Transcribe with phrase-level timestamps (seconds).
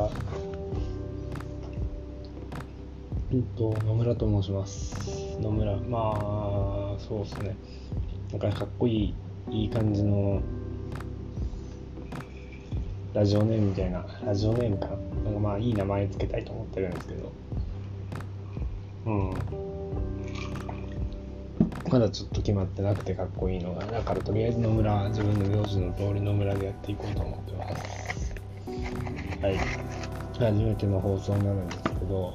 [0.00, 0.10] は。
[3.30, 5.38] えっと、野村と申します。
[5.40, 7.56] 野村、まあ、そうですね。
[8.32, 9.14] なんかかっこい
[9.50, 10.40] い、いい感じの、
[13.12, 14.96] ラジオネームみたいな、ラジオネームかな。
[15.24, 17.32] なんかまあ、いい名前つけたいと思ってるんですけど、
[19.06, 19.34] うん。
[21.90, 28.27] まだちょっと決まってなくてかっこいいのが、だからとりあえず野村、自分の名字の通り野村でやっていこうと思ってます。
[29.42, 29.56] はい。
[30.38, 32.34] 初めての放送になるんですけど、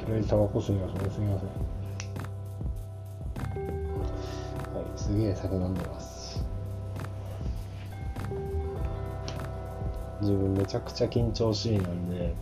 [0.00, 1.48] とりあえずタバコ吸いますね、すみません。
[4.74, 6.44] はい、すげえ酒飲んでます。
[10.20, 12.34] 自分めちゃくちゃ緊張しいなんで、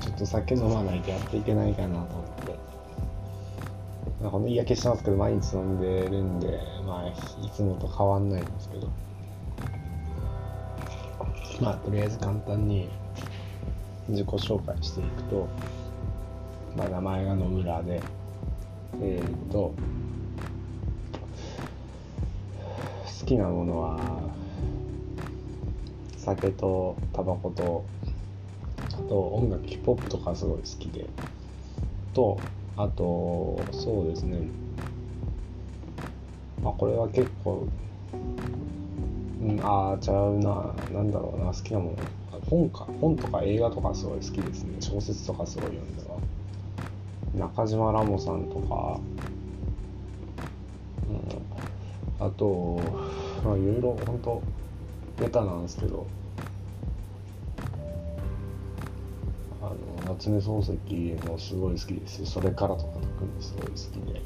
[0.00, 2.58] ちょっと酒飲まないとやっていけないかなと思って。
[4.22, 8.88] まあこの嫌気してますけど、毎日飲んでるんで、まあ、いつもと変わんないんですけど。
[11.60, 12.88] まあ、とりあえず簡単に
[14.08, 15.48] 自己紹介していくと、
[16.76, 18.02] まあ、名前が野村で、
[19.00, 19.74] えー、っと、
[23.20, 23.98] 好きなものは、
[26.16, 27.84] 酒とタバコと、
[28.92, 31.06] あと音楽、ヒップホップとかすごい好きで、
[32.12, 32.38] と、
[32.76, 34.38] あと、そうですね、
[36.62, 37.68] まあ、これは結構、
[39.44, 41.96] うん、ああ、ちゃうな、なんだろうな、好きなもの。
[42.48, 44.76] 本か、本とか映画とかすごい好きですね。
[44.80, 46.18] 小説とかすごい読んでは。
[47.34, 49.00] 中島ラモさんとか、
[52.20, 52.80] うん、あと、
[53.44, 54.42] まあ、いろいろ本当
[55.20, 56.06] ベタなんですけど、
[59.60, 59.66] あ
[60.06, 64.22] の、夏目漱石もすごい好きですし、それからとか特にすごい好きで、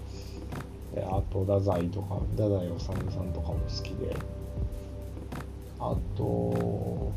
[0.94, 4.14] であと、太宰とか、太宰治さんとかも好きで、
[6.18, 7.12] と、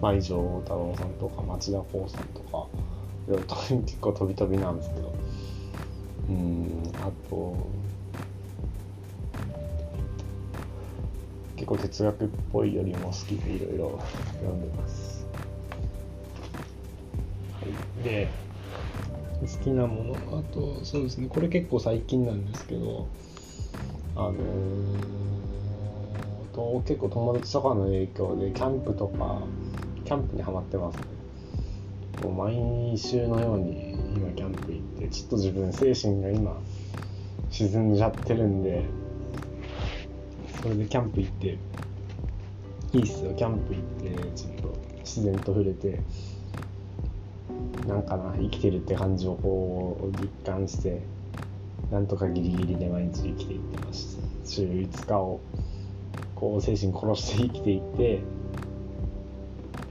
[0.00, 2.66] まあ、以上太郎さんとか町田光さんとか、
[3.26, 5.12] いろいろと結構飛び飛びなんですけど、
[6.28, 7.56] うん、あと、
[11.56, 14.00] 結構哲学っぽいよりも好きでいろいろ
[14.40, 15.26] 読んでます。
[17.60, 17.66] は
[18.00, 18.28] い、で、
[19.40, 23.06] 好きなもの、あと、そうですね、これ結構最近なんですけど、
[24.14, 25.39] あのー
[26.52, 29.42] と結構友達とかの影響でキャンプとか
[30.04, 31.04] キャンプにはまってますね。
[32.22, 36.60] もう毎週のように今キャンプ行ってちょっと自分精神が今
[37.50, 38.84] 沈んじゃってるんで
[40.62, 41.58] それでキャンプ行って
[42.92, 43.32] いいっすよ。
[43.34, 43.84] キャンプ行っ
[44.14, 46.00] てちょっと自然と触れて
[47.86, 51.02] なんかな生きてるって感じをこう実感して
[51.90, 55.40] なんとかギリギリで毎日生きていってました週5日を
[56.40, 58.22] こう精神殺して生きていって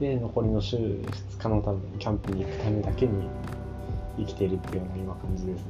[0.00, 1.04] で残りの週2
[1.38, 3.28] 日のためにキャンプに行くためだけに
[4.18, 5.64] 生きてるっていうような今感じですね。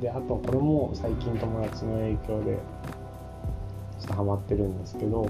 [0.00, 2.58] であとこれも最近友達の影響で
[3.98, 5.28] ちょっとハマってるんですけど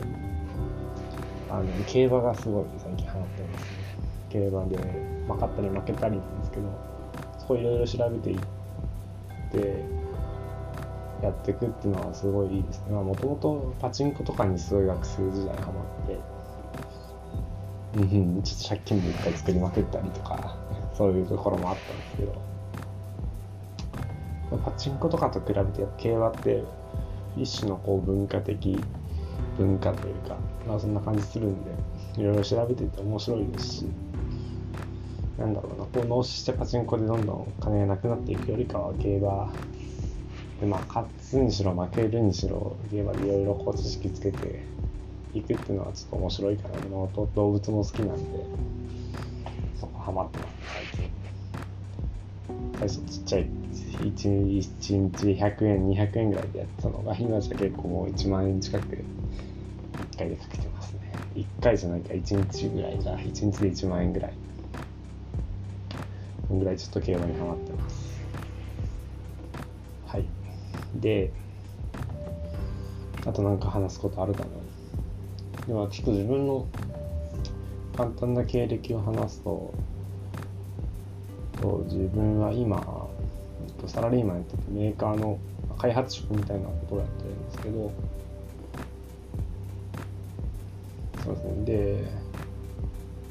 [1.49, 3.69] あの競馬がすごい最近ハマってますね。
[4.29, 4.77] 競馬で
[5.27, 6.63] 負かったり負けたりなんですけど
[7.39, 8.39] そこいろいろ調べていっ
[9.51, 10.00] て
[11.23, 12.95] やっていくっていうのはすごいいいですね。
[12.95, 16.19] もともとパチンコとかにすごい学生時代ハマって、
[18.15, 20.57] うん、ちょっと借金も一回作りまくったりとか、
[20.97, 22.23] そういうところもあったんですけ
[24.57, 26.65] ど、パチンコとかと比べて競馬って
[27.37, 28.83] 一種のこう文化的
[29.59, 31.71] 文化というか、まあそんな感じするんで、
[32.17, 33.87] いろいろ調べてて面白いですし、
[35.39, 39.53] なんだろうな、こう脳死してパチンコでどんどん金がなくなっていくよりかは競馬
[40.61, 44.63] でまあ、勝つにしろ負けるにしろゲームでいろいろこう知識つけて
[45.33, 48.23] いくっていうのはちょっと面白いかなと動物も好きなんで
[49.81, 50.51] そこハマってます。
[50.75, 51.11] 最近
[52.79, 53.47] 最初ちっちゃい
[54.01, 58.99] 1, 1日100円200円ぐらいでやってたのが今じゃ結構もう1万円近く1
[60.19, 61.13] 回でかけてますね。
[61.37, 64.35] 1回じゃないか1日ぐらいが1日で1万円ぐらい。
[66.51, 68.21] ぐらいちょっと競馬にハマってます。
[70.07, 70.40] はい。
[70.95, 71.33] で、
[73.27, 74.49] あとなんか話すことあるかな。
[75.67, 76.67] では、ちょっと自分の
[77.97, 79.75] 簡単な経歴を話すと、
[81.61, 83.09] と自分は今、
[83.87, 85.39] サラリーマンやっててメーカーの
[85.79, 87.93] 開発職みたいなことをやってるんですけど、
[91.25, 91.65] そうですね。
[91.65, 92.05] で、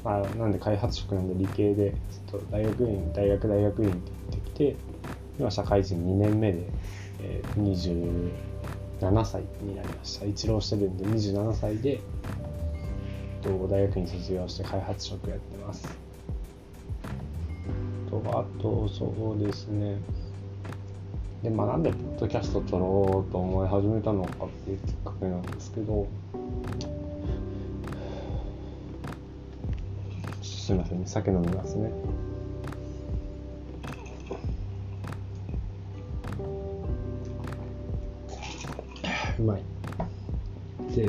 [0.04, 1.92] まあ、なんで開発職なんで理系で、
[2.30, 4.76] ちょっと大学院、大学大学院って言ってきて、
[5.38, 6.66] 今社会人2年目で、
[7.22, 8.30] えー、
[9.00, 10.26] 27歳になりました。
[10.26, 12.00] 一浪してるんで27歳で、
[13.42, 15.88] と、大学院卒業して開発職やってます。
[18.10, 19.98] と、あと、そうですね。
[21.42, 26.06] で、まあ、なんでポッドキャスト撮ろうと思い始めたのかっていうきっかけなんですけど、
[30.42, 31.90] すみません、酒飲みますね。
[40.94, 41.08] で、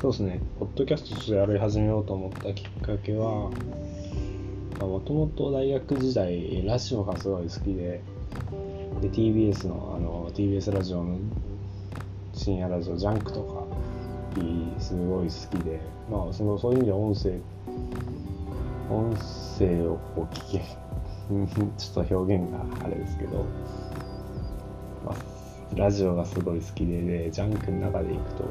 [0.00, 3.50] そうですね、ポッドキャストちょっとやり始めようと思ったきっかけは、
[4.80, 8.02] もともと大学時代、ラジオがすごい好きで、
[9.00, 11.18] で、TBS の、あの、TBS ラジオの
[12.32, 13.64] 深夜ラジオ、ジャンクとか、
[14.80, 17.40] すごい好きで、まあ、その、そういう意味では音声、
[18.90, 19.16] 音
[19.58, 20.58] 声をこう聞け、
[21.76, 23.44] ちょっと表現があれですけど、
[25.78, 28.44] ラジオがすごい好きで、で、ジャンクの中でいくと、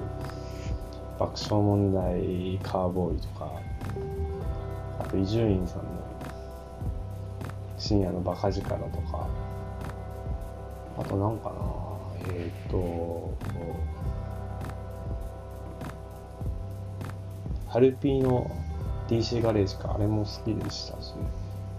[1.20, 3.52] 爆笑問題カーボーイとか
[5.00, 5.84] あと伊集院さんの
[7.78, 9.28] 深夜のバカ力とか
[10.98, 13.34] あとなんかなえっ、と
[17.68, 18.50] ハルピーの
[19.08, 21.14] DC ガレージかあれも好きでしたし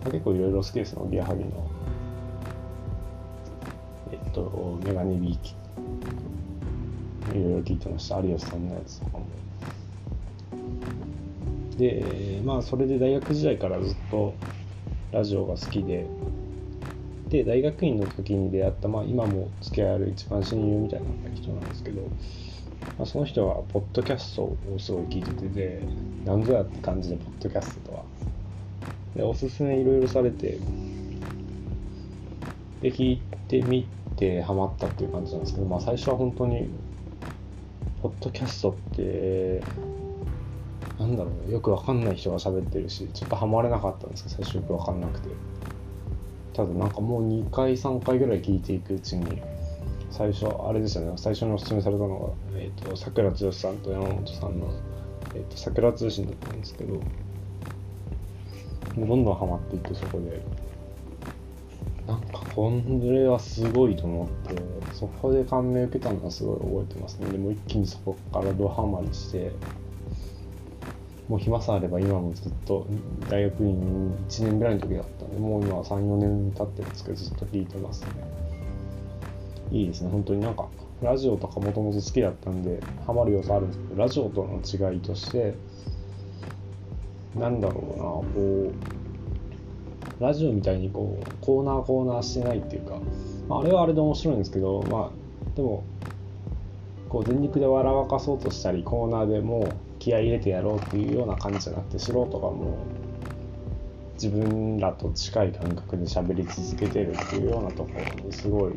[0.05, 1.78] 結構いろいろ好きですよギアハギの。
[4.45, 5.55] とメガネビーキ
[7.37, 8.21] いろいろ聞いてました。
[8.21, 9.27] 有吉さんのやつとかも。
[11.77, 14.35] で、まあ、それで大学時代からずっと
[15.13, 16.07] ラジオが好きで、
[17.29, 22.09] で、大学院の時に出会った、まあ、今も付き合いある一番親友みたいな人なんですけど、ま
[23.03, 25.83] あ、その人は、ポッドキャストをすごい聞いててで、
[26.25, 28.05] なんぞやって感じで、ポッドキャストとは。
[29.15, 30.59] で、おすすめいろいろされて、
[32.81, 33.87] で、聞いてみ
[34.19, 36.69] て、ハマったっていう感じなんですけど、まあ、最初は本当に
[38.03, 39.61] ポッドキャストって、
[40.99, 45.29] なんだろう、よくわかんない人が喋ってるし、ちょっとハマれなかったんですけど、最初よくわかんなくて。
[46.53, 49.41] ただなんかもう2回、3回ぐらい聞いていくうちに、
[50.11, 54.73] 最初、あれですよね、最初にお勧めされたのが、えっ、ー、と、桜剛さんと山本さんの、
[55.35, 57.01] えっ、ー、と、桜通信だったんですけど、も
[59.05, 60.43] うどんどんハマっていって、そこで、
[62.59, 62.73] こ
[63.09, 64.61] れはすごいと思って
[64.93, 67.31] そこで感銘受けたのはすごい覚えてますね。
[67.31, 69.53] でも一気にそこからドハマりして
[71.29, 72.85] もう暇さあれば今もずっと
[73.31, 78.09] 大学院1年ぐらいの時だったんでもう今は34年経ってますけどずっと聞いてますね。
[79.71, 80.11] いいですね。
[80.11, 80.67] 本当になんか
[81.01, 85.55] ラジオとかもともと好きだったんでハマる要素あるんですけどラジオとの違いとして
[87.37, 88.03] なんだろうな
[88.35, 88.98] こう
[90.21, 92.99] ラジオみたいにこうコーナーコーナーしてないっていうか、
[93.49, 95.85] まあ、あれはあれで面白いんですけどまあでも
[97.09, 102.99] こう全力で笑わかそうとしたりコーナーでも気合い入れてやろうっていうような感じじゃなくて素人がもう
[104.15, 108.73] 自分らと近い感覚で喋り続けてるっていうようなところにすごい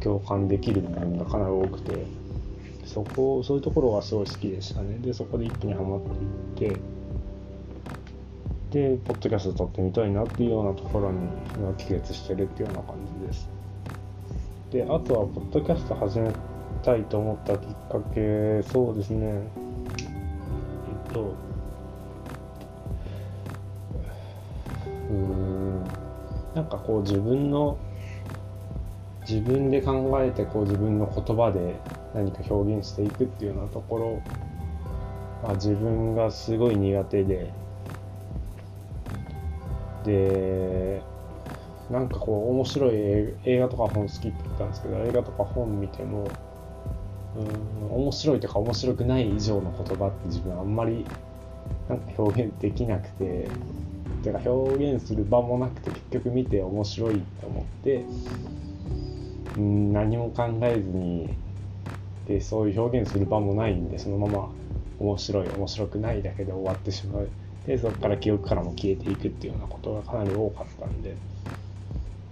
[0.00, 2.04] 共感できる部分がかなり多くて
[2.84, 4.98] そこそういうところがすごい好きでしたね。
[4.98, 6.00] でそこで一気にはまっ
[6.56, 6.80] ていって
[8.72, 11.28] で、ポッドキャスト撮ってみたいなっていうようなところに
[11.76, 13.48] 帰結してるっていうような感じです。
[14.70, 16.32] で、あとは、ポッドキャスト始め
[16.82, 19.26] たいと思ったきっかけ、そうですね。
[19.26, 19.40] え
[21.10, 21.34] っと、
[25.10, 25.84] うん、
[26.54, 27.76] なんかこう自分の、
[29.28, 31.76] 自分で考えてこう自分の言葉で
[32.14, 34.22] 何か表現していくっていうようなところ、
[35.42, 37.52] まあ、自分がすごい苦手で、
[40.04, 41.02] で
[41.90, 42.94] なんかこう面白い
[43.44, 46.28] 映画とか本好きって言ったんですけど映画とか本見ても
[47.36, 51.04] うん面白いとか面白くない以上の言葉って自分あんまり
[51.88, 53.48] なんか表現できなくて
[54.22, 58.04] てか表現する場もなくて結局見て面白いと思って
[59.56, 61.28] うん何も考えずに
[62.26, 64.48] でそういう表現する場もないんでそのまま
[65.00, 67.28] 面白い面白くないだけで終わってしまう。
[67.66, 71.14] でそこから記憶からも消えていくっていうようなことがかなり多かったんで、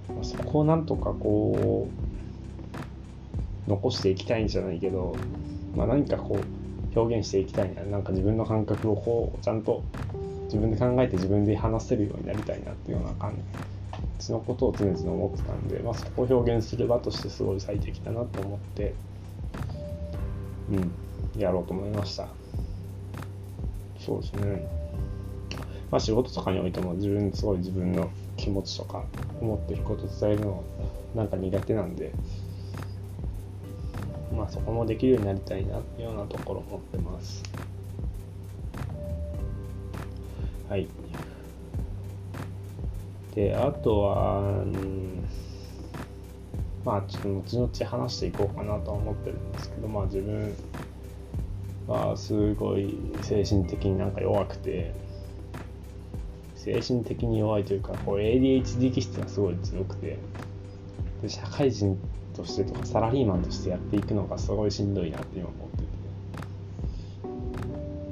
[0.08, 1.88] まあ、そこをなんとかこ
[3.66, 5.14] う残していきたいんじゃないけど、
[5.76, 9.84] まあ、何かこう表現していきたいななんか自分の感覚をこうちゃんと
[10.44, 13.34] 自分で考えて自分で話せるようになりたいなっていうような感
[14.18, 18.94] じのことを常々思ってたんで、まあ、そこを表現する場としてすごい最適だなと思って
[20.72, 22.28] うんやろうと思いました。
[24.00, 24.79] そうですね。
[25.90, 29.04] まあ、仕事とかにおいても自分すごい自分の気持ちとか
[29.40, 30.62] 思ってること伝えるの
[31.14, 32.12] なんか苦手なんで、
[34.36, 37.42] まあ、そこもできるようになりたいなっていうようなところを思ってます。
[40.68, 40.86] はい。
[43.34, 45.24] で、あとは、うん、
[46.84, 50.54] まあ、ちょっと後々話していこうかなとは思ってるんですけど、まあ、自分
[51.88, 54.94] はすごい精神的になんか弱くて、
[56.62, 60.18] 精神的に弱いというか、こう ADHD 気質がすごい強くて、
[61.22, 61.98] で社会人
[62.36, 65.90] としてとかサラリーマンとしてやっていくのがすごいしんどいなって今思ってて。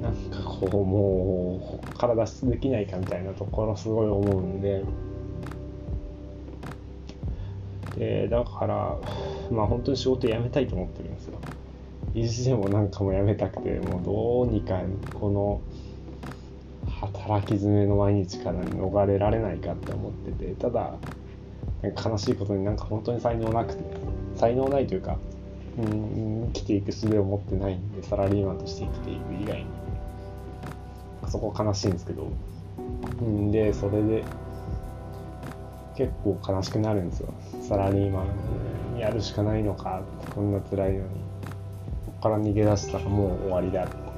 [0.01, 0.13] なん
[0.43, 4.83] かこうもう体脱出できないかみたいなところすごい思うんで。
[7.97, 8.97] でだから
[9.51, 11.37] まあ本当に仕事辞めたいと思ってるんですよ。
[12.15, 14.81] 意地でもなんかも辞めたくてもうどうにか
[15.13, 15.61] この
[17.01, 20.95] 働き詰めの毎日から逃れられないかって思っててただ
[21.81, 23.83] 悲しいことになんか本当に才能なくて
[24.35, 25.17] 才能ないというか
[25.77, 29.65] うん生きていく術を持ってないんでサラリーマンとして生きていく以外に。
[31.27, 32.27] そこ悲しいんですけど
[33.21, 34.23] うんでそれで
[35.95, 37.33] 結構悲しくなるんですよ。
[37.61, 38.23] サラリーマ
[38.95, 40.01] ンやるしかないのか
[40.33, 41.03] こんな辛いのに。
[41.03, 41.09] こ
[42.21, 43.83] こから逃げ出したらもう終わりだ。
[43.83, 44.08] って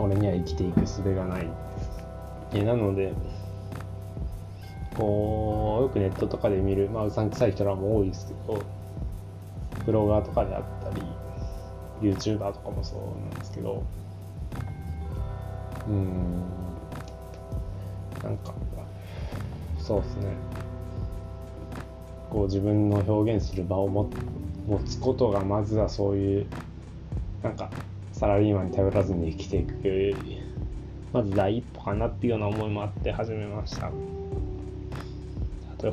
[0.00, 1.48] 俺には生きていく術がない。
[2.54, 3.12] えなので
[4.96, 8.62] こうよくネットとかで見る、まあ、うさんくさい人らも多いですけど
[9.86, 11.02] ブロガーとかであったり
[12.00, 13.84] YouTuber とかもそうなんですけど
[15.88, 16.42] うん
[18.22, 18.54] なんか
[19.78, 20.24] そうですね。
[22.28, 24.10] こう自分の表現する場を持
[24.84, 26.46] つことがまずはそういう
[27.42, 27.70] なんか
[28.18, 30.16] サラリーマンに頼らずに生きていく
[31.12, 33.92] まず第一歩かなっていうような思いもあって始めました。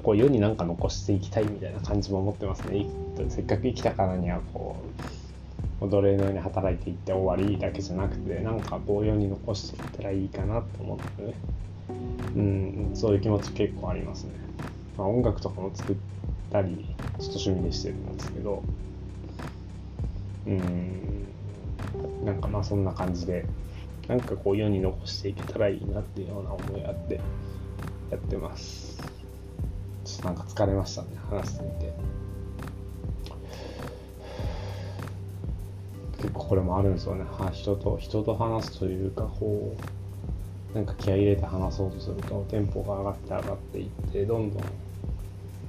[0.02, 2.88] こう世に何か残していきたいみたいな感じも思ってますね。
[3.30, 4.76] せっかく生きたからにはこ
[5.82, 11.22] う奴隷のように働いていって終わりだけじゃなくてなんかこう世に残していったらいいかなと思って。
[11.22, 11.34] ね
[12.36, 14.32] うんそういう気持ち結構ありますね、
[14.98, 15.96] まあ、音楽とかも作っ
[16.52, 18.64] たりちょっと趣味でしてるんですけど。
[20.48, 21.25] うん。
[22.24, 23.46] なんかまあそんな感じで
[24.08, 27.20] なんかこう世に残していけたらいいなっていうような思いがあって
[28.12, 29.02] やってます。
[30.06, 31.94] ちょっとなんか疲れましたね話してみて
[36.18, 39.76] 結構これもあるんですよね人と人と話すというかこ
[40.74, 44.64] うなんか気合い入れて話そうとするとテンポが上がって上がっていってどんどん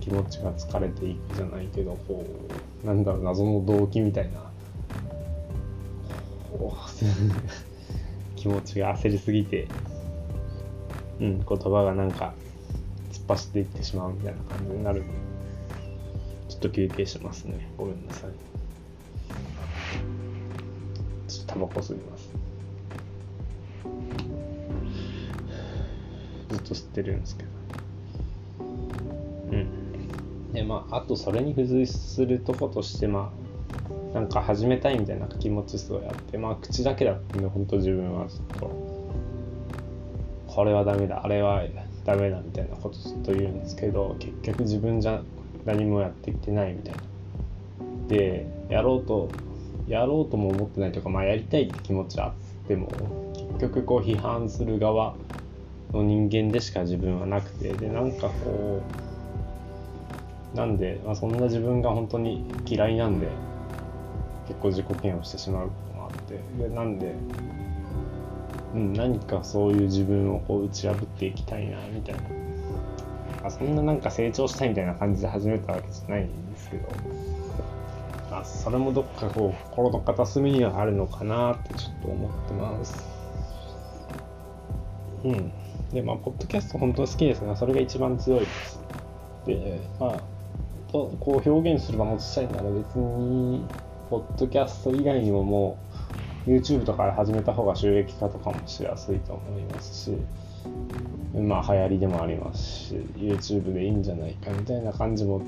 [0.01, 2.25] 気持ちが疲れていくじゃないけどこ
[2.85, 4.46] うなんだろう謎の動機みたいな
[8.37, 9.69] 気持ちが焦りすぎて
[11.21, 12.35] うん言葉がなんか
[13.13, 15.03] 突っ走っていってしまうみたいな感じになる、
[16.49, 17.69] ちょっと休憩しますね。
[17.77, 18.31] ごめんなさい。
[21.29, 22.31] ちょっとタバコ吸います。
[26.51, 27.49] ずっと吸ってるんですけど。
[29.53, 30.53] うん。
[30.53, 33.46] で、まあ、あとそれに付随するとことして、まあ、
[34.15, 38.71] なんか始めたいみたいな気持ちすごいあって、まあ、口だけだったんで、本当自分はちょっと、
[40.47, 41.63] これはダメだ、あれは
[42.07, 45.21] ダメだみたいなことずっと言うんですけど結局自分じゃ
[45.65, 47.01] 何もやってきてないみたいな。
[48.09, 49.29] でやろうと
[49.89, 52.33] やろうとも思ってないというかまあやりたいって気持ちはあっ
[52.69, 52.89] ても
[53.59, 55.17] 結局こう批判する側
[55.93, 58.81] の人間でしか自分はなくてでなんかこ
[60.55, 63.29] うなんで、まあ、そんな自分が本当に嫌いなんで
[64.49, 67.15] 結構自己嫌悪してしまうこともあってでなんで
[68.77, 72.21] うん、何かそういう自分をこう打ち破っていきたいなみたいな。
[73.45, 76.89] あそんななんか成長したいみたいな感じで始めたわけじゃないんですけど。
[78.31, 83.09] あそれもどっかこう心の片隅にはあるのかなってちょっと思ってます。
[85.25, 85.53] うん。
[85.93, 88.81] でまあポッドキャスト本当に好きですがそれが一番強いです。
[89.47, 90.21] でまあ
[90.93, 93.65] とこう表現する場持ちたいなら別に
[94.09, 95.79] ポッドキャスト以外にもも
[96.47, 100.17] う YouTube とかで始めた方が収益化とかもしやすいと思いますし、
[101.35, 105.41] まあ流行りでもありますし、YouTube でいいんじゃないかみたいな感じも、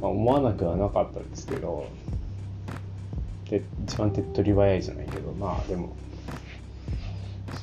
[0.00, 1.86] まあ、思わなくはなかったですけど、
[3.50, 5.94] で一番手っ取り早いじゃないけど、まあでも、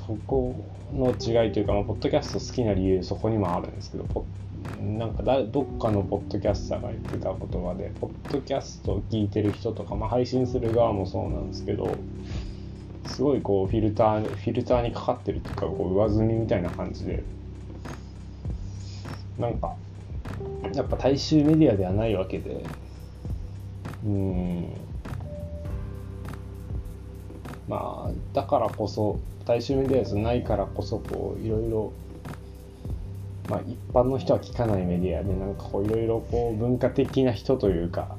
[0.06, 0.56] そこ
[0.94, 4.06] の違いというか、まあ、ポッドキャスト好きな理由そこにもあるんですけど、
[4.82, 11.96] なんかだどっかのポッドキャスターが言ってた言葉で、ポッドキャストを聞いてる人とか、まあ、配信する側もそうなんですけど、
[13.06, 17.24] すごいこうフィルター、フィルターにかかってるっていうか、こう上積みみたいな感じで、
[19.38, 19.76] なんか、
[20.74, 22.64] やっぱ大衆メディアではないわけで、
[24.04, 24.68] うん。
[27.68, 31.94] まあだからこそ大衆メディアじゃないからこそこういろいろ
[33.50, 38.16] まあ一般の人は聞かないメディアでなんかこういろいろこう文化的な人というか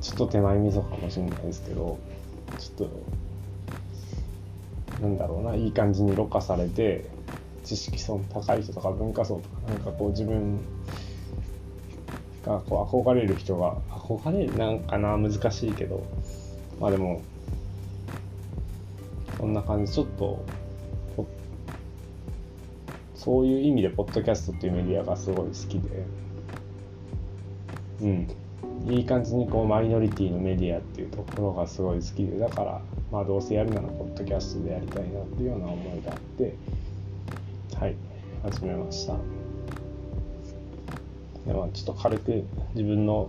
[0.00, 1.98] ちょっと手前味噌かもしれないですけど
[2.58, 2.90] ちょっと
[5.02, 7.08] なんだろうないい感じにろ過されて
[7.64, 10.58] 知識層の高い人とか文化層とかなんかこう自分
[12.44, 16.04] がこう憧れる人が憧れるなんかな難しいけど
[16.80, 17.22] まあでも
[19.38, 20.44] そんな感じちょっと
[23.24, 26.04] そういう意味でポッドキャストっていうメディアがすごい好きで。
[28.02, 28.28] うん。
[28.86, 32.38] いい感じにこうマイノリティのメディアっていうところがすごい好きで。
[32.38, 36.54] だからまあどうせやるならポッドキャストでやりたいなっていうような思いがあって
[37.80, 37.96] はい。
[38.42, 39.14] 始めました。
[41.46, 43.26] でまあちょっと軽く自分の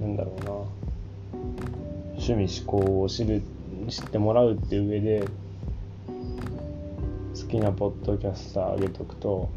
[0.00, 0.50] なんだろうな。
[2.14, 3.42] 趣味思考を知る
[3.88, 5.24] 知ってもらうっていう上で
[7.44, 9.50] 好きなポッドキャスターあげとくと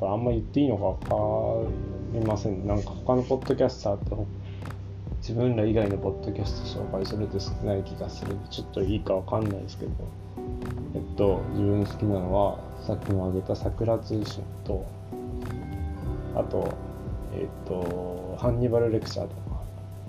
[0.00, 1.70] これあんま言っていいのか分か
[2.14, 2.66] りません。
[2.66, 4.16] なんか他のポッドキャスターって
[5.20, 9.92] 自分ら以外のポッドキャスト紹介すると少ない気がするんでちょっといいか分かんないですけど。
[10.94, 14.86] えっと自分好きなのはさっきも挙げた桜通信と
[16.34, 16.72] あと
[17.34, 19.60] えっとハンニバルレクチャーとか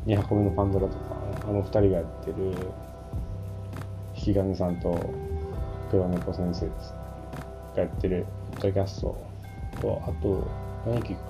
[0.05, 0.99] 2箱目のパンドラとか
[1.43, 2.35] あの2人がやってる
[4.15, 4.97] 引き金さんと
[5.91, 6.98] 黒猫先生です
[7.75, 9.17] がやってるポッドキャスト
[9.81, 10.47] とあと
[10.85, 11.21] 何聞くか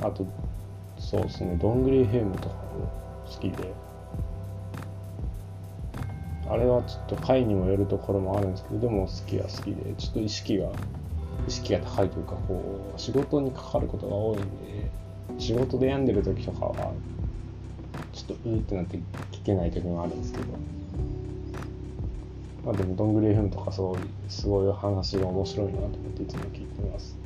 [0.00, 0.08] な。
[0.08, 0.26] あと
[0.98, 2.88] そうですねどんぐり FM とかも
[3.26, 3.72] 好きで。
[6.48, 9.94] あれはちょっと回にもよるところもあるんですけどでも好きは好きで。
[9.96, 10.68] ちょっと意識が
[11.46, 14.90] 意識が高いというかこう仕事にかかることが多いんで
[15.38, 16.92] 仕事で病んでる時とかは
[18.12, 18.98] ちょっとうーってなって
[19.32, 20.44] 聞けない時もあるんですけど。
[22.64, 27.18] まあでもどんぐり FM とかすごいすごい話が面白いなと思っていつも聞いてます。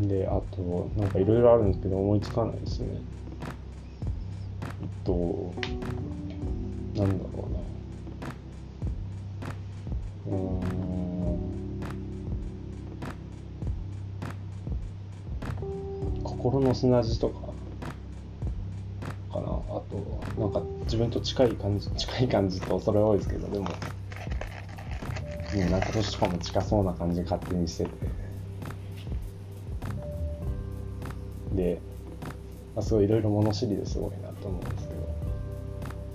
[0.00, 2.88] であとなんかいろいろあるんですけど思いつかないですね。
[4.80, 5.52] えっと
[6.94, 7.48] なんだろ
[10.28, 10.36] うな。
[10.36, 10.60] うん。
[16.24, 17.47] 心の砂地とか。
[20.38, 23.66] なんか自分と近い感じ 近い感じと恐れ多いですけどでも
[25.54, 27.90] うんなんか年とかも近そうな感じ勝手にしてて。
[31.54, 31.80] で、
[32.76, 35.08] まあ、すごいいろいろ物知りですごいなと思うんですけど。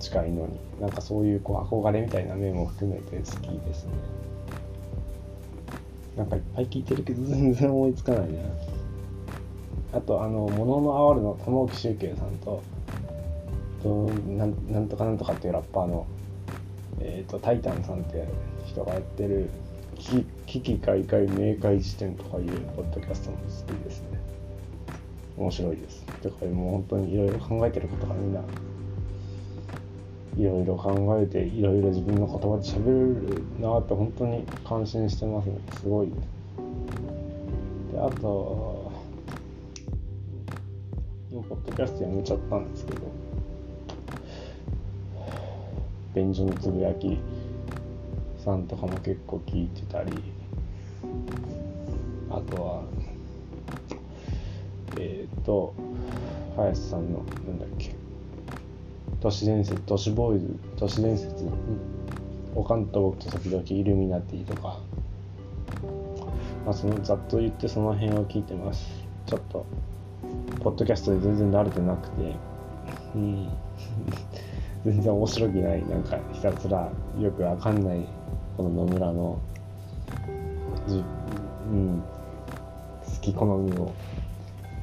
[0.04, 0.58] 近いのに。
[0.80, 3.92] なんかそういうこう憧れみたいな面も含めて好きですね。
[6.16, 8.38] なんかいっぱい聞いてるけど全然思いつかないな。
[9.92, 12.62] あとあの「もののあわる」の玉置周慶さんと
[13.84, 16.06] となんなんとかなんとかっていうラッパーの、
[17.00, 18.26] えーと、タイタンさんって
[18.64, 19.50] 人がやってる
[19.96, 24.18] 危機開会明快辞典とかいうポッドキャストも好きですね。
[25.36, 26.06] 面白いです。
[26.22, 28.40] だからもう本当にいろいろ考えてることがみんな
[30.36, 35.58] いろいろ考えていろいろ自分の言葉で喋るなって本当に感心してますね。
[35.78, 36.06] すごい。
[36.06, 36.18] です
[37.98, 38.28] あと
[41.32, 43.23] もポッドキャストやめちゃったんですけど。
[46.14, 47.18] 便所のつぶやき
[48.38, 50.12] さんとかも結構聞いてたり
[52.30, 52.82] あとは
[54.98, 55.74] えっ、ー、と
[56.56, 57.94] 林さんのなんだっけ
[59.20, 60.46] 都市伝説都市ボーイズ
[60.76, 61.48] 都市伝説
[62.54, 64.78] おかんと僕と時々イルミナティとか
[66.64, 69.04] まあそのざっと言ってその辺を聞いてます。
[69.26, 69.66] ちょっと
[70.62, 72.36] ポッドキャストで全然慣れてなくて
[73.14, 73.48] うん。
[74.84, 78.06] 全然面白くないなんかひたすらよくわかんない
[78.56, 79.40] この野村の
[80.86, 83.92] じ、うん、好き好みを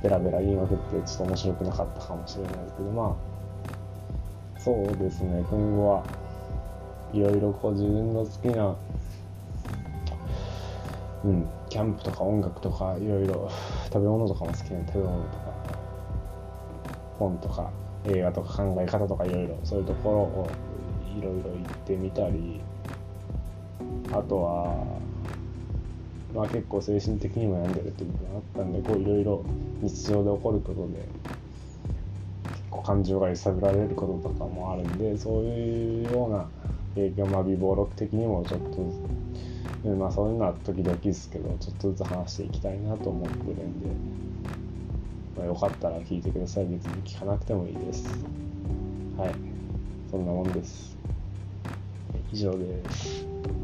[0.02, 3.32] ベラベラ言いまくってちょっと面白くなかったかもしれないですけどまあ
[4.60, 5.44] そうですね。
[5.50, 6.04] 今後は
[7.14, 8.76] いろいろこう自分の好きな
[11.24, 13.50] うんキャンプとか音楽とかいろいろ
[13.86, 15.54] 食べ物とかも好きな食べ物とか
[17.18, 17.72] 本とか
[18.06, 20.52] 映画とか考え方とかいろいろそういうところを
[21.18, 22.62] いろいろ行ってみたり
[24.12, 24.86] あとは
[26.34, 29.44] まあ結構精神的にも病んでるっていうのがあったんでこういろいろ
[29.82, 31.08] 日常で起こることで
[32.50, 36.48] 結構感情が揺さぶられることとかもあるんでそういうような
[36.96, 43.88] 影響まあ微暴録的にもちょっとまあそういうのは時々ですけどちょっとずつ話していきたいなと思ってるんで、
[45.36, 46.66] まあ、よかったら聞いてください。
[46.68, 48.06] 別に聞かなくてもいいです。
[49.18, 49.36] はい。
[50.10, 50.98] そんなもんです。
[52.32, 53.61] 以上です。